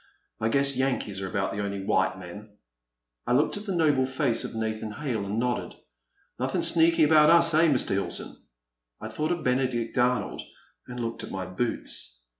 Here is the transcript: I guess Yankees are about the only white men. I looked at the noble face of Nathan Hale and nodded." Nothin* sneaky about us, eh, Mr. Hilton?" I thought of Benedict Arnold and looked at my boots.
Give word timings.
I 0.39 0.49
guess 0.49 0.75
Yankees 0.75 1.21
are 1.21 1.27
about 1.29 1.51
the 1.51 1.63
only 1.63 1.83
white 1.83 2.17
men. 2.17 2.57
I 3.27 3.33
looked 3.33 3.55
at 3.55 3.67
the 3.67 3.75
noble 3.75 4.07
face 4.07 4.43
of 4.43 4.55
Nathan 4.55 4.91
Hale 4.93 5.23
and 5.27 5.37
nodded." 5.37 5.75
Nothin* 6.39 6.63
sneaky 6.63 7.03
about 7.03 7.29
us, 7.29 7.53
eh, 7.53 7.67
Mr. 7.67 7.89
Hilton?" 7.89 8.35
I 8.99 9.09
thought 9.09 9.31
of 9.31 9.43
Benedict 9.43 9.95
Arnold 9.99 10.41
and 10.87 10.99
looked 10.99 11.23
at 11.23 11.29
my 11.29 11.45
boots. 11.45 12.19